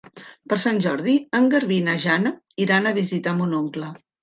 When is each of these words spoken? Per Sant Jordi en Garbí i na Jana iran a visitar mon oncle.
Per 0.53 0.57
Sant 0.63 0.79
Jordi 0.85 1.15
en 1.41 1.51
Garbí 1.51 1.77
i 1.83 1.85
na 1.91 1.95
Jana 2.07 2.33
iran 2.67 2.87
a 2.87 2.97
visitar 2.99 3.37
mon 3.39 3.57
oncle. 3.63 3.95